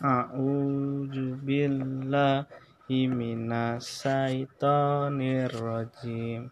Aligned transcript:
A'udzu 0.00 1.36
billahi 1.44 3.04
minasyaitonir 3.04 5.52
rajim. 5.52 6.48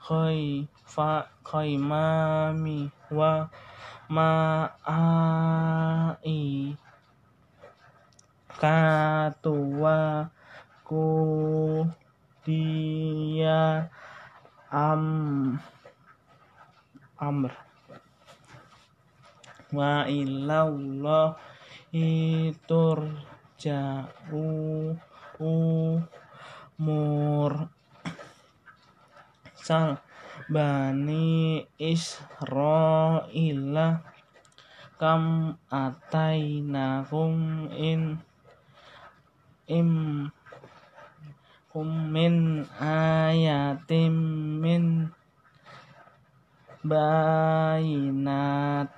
khayfa 0.00 1.28
khaymami 1.44 2.90
wa 3.10 3.48
maai 4.08 4.80
katuwa 8.60 10.28
ku 10.84 11.08
dia 12.44 13.88
am 14.68 15.04
amr. 17.16 17.52
Wa 19.72 20.04
ilallah 20.04 21.40
itur 21.94 22.98
ja'u 23.56 24.44
umur 25.40 26.92
sal 29.56 29.96
bani 30.52 31.64
Israila 31.80 33.08
kam 35.00 35.56
atainakum 35.72 37.32
in 37.72 38.20
im 39.70 40.26
min 42.10 42.66
ayatim 42.82 44.14
min 44.58 45.14
bayinat 46.82 48.90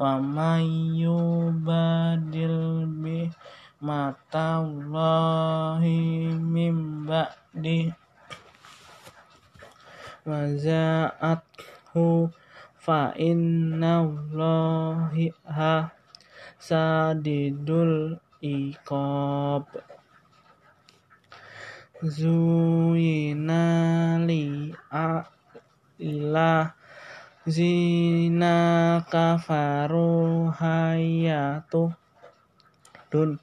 wa 0.00 0.16
mayyubadil 0.18 1.68
bi 3.04 3.28
matallahi 3.84 5.92
mim 6.40 7.04
ba'di 7.04 7.92
wa 10.24 10.48
za'athu 10.56 12.32
fa 12.80 13.12
innallahi 13.20 15.28
ha 15.44 15.92
sadidul 16.64 18.16
iqab. 18.40 19.68
Zuyina 22.00 23.64
li 24.24 24.72
a 24.88 25.28
ila 26.00 26.72
zina 27.44 28.56
kafaru 29.12 30.48
hayatu 30.56 31.92
dun. 33.12 33.36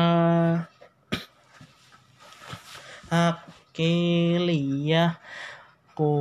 hakiliyah 3.10 4.38
ku 5.98 6.12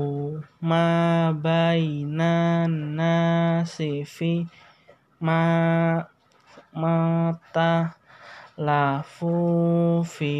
bainan 1.39 2.97
nasifi 2.97 4.49
ma 5.21 5.43
mata 6.73 7.93
lafu 8.57 10.01
fi 10.03 10.35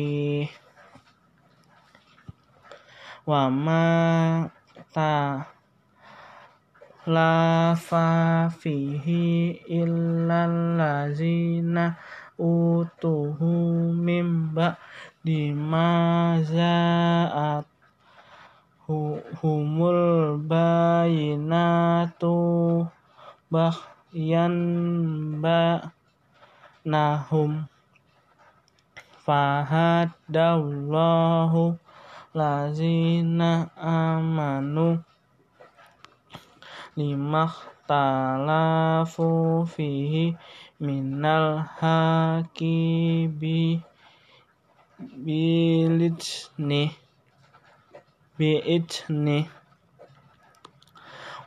wa 3.30 3.46
ma 3.46 4.50
ta 4.90 5.46
lafa 7.06 8.50
fihi 8.50 9.54
illal 9.70 10.81
lazina 10.81 11.94
utuhu 12.42 13.54
mimba 13.94 14.81
dimaza'at 15.22 16.10
humul 19.38 20.42
bayinatu 20.50 22.34
bahyan 23.54 24.58
ba 25.38 25.94
nahum 26.81 27.70
fahadallahu 29.22 31.78
lazina 32.34 33.70
amanu 33.76 35.04
limakhtalafu 36.98 39.68
fihi 39.74 40.38
minal 40.80 41.58
hakibi 41.80 43.81
bilidni 45.26 46.92
biidni 48.38 49.50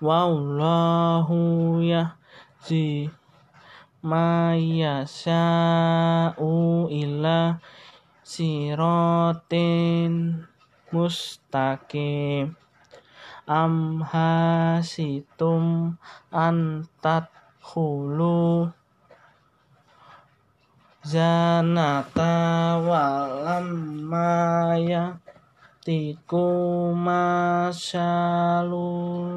wallahu 0.03 1.79
yahzi 1.85 3.11
ma 4.03 4.57
yasha'u 4.59 6.51
ila 6.91 7.61
sirotin 8.27 10.15
mustaqim. 10.93 12.55
Am 13.49 14.07
hasitum 14.07 15.99
antat 16.31 17.27
khulu 17.59 18.71
zanata 21.03 22.79
walam 22.79 24.07
maya 24.07 25.19
tiku 25.83 26.95
masyalul 26.95 27.83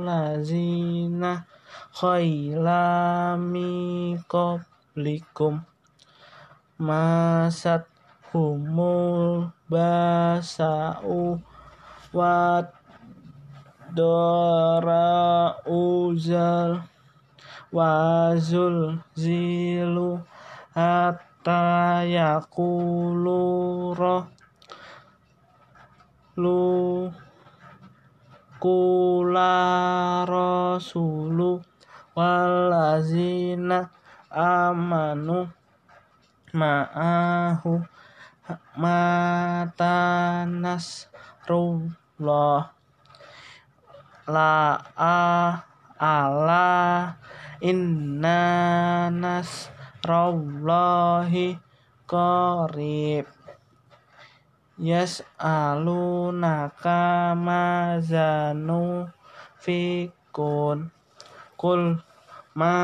lazina 0.06 1.50
khailami 1.98 3.74
qablikum. 4.30 5.66
Masat 6.78 7.95
humul 8.36 9.48
basa'u 9.72 11.40
wat 12.12 12.68
dora 13.96 15.56
uzal 15.64 16.84
wazul 17.72 19.00
zilu 19.16 20.20
hatta 20.76 22.04
yakulu 22.04 23.40
roh 23.96 24.28
lu 26.36 27.08
kula 28.60 29.56
rasulu 30.28 31.64
walazina 32.12 33.88
amanu 34.36 35.48
ma'ahu 36.52 37.80
mata 38.77 40.45
nasrullah 40.48 42.72
la 44.25 44.81
a 44.98 45.62
ala 46.01 47.13
inna 47.62 49.13
nasrallahi 49.13 51.62
qarib. 52.10 53.30
Yas'alunaka 54.75 57.31
mazanu 57.39 59.07
fikun. 59.63 60.92
Kul 61.56 62.04
ma 62.60 62.75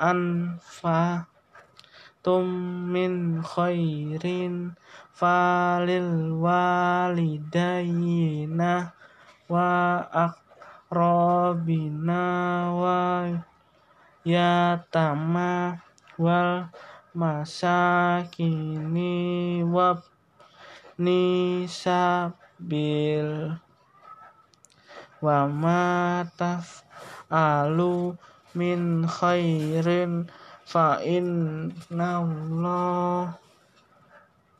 anfa 0.00 1.28
tum 2.28 2.44
min 2.92 3.40
khairin 3.40 4.76
falil 5.16 6.36
walidayna 6.44 7.72
wa 9.48 10.04
ak 10.12 10.36
robina 10.92 12.28
wa 12.68 13.24
yatama 14.28 15.80
wal 16.20 16.68
masakini 17.16 18.44
wab 19.64 20.04
nisabil 21.00 21.72
wa 25.24 25.48
mataf 25.48 26.84
alu 27.32 28.20
min 28.52 29.08
khairin 29.08 30.28
fa 30.68 31.00
Allah 32.20 33.40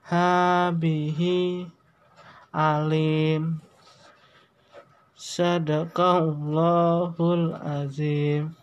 habihi 0.08 1.68
alim. 2.56 3.60
Sadaqallahul 5.18 7.58
azim 7.60 8.57